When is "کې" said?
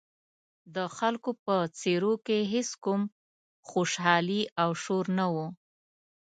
2.25-2.37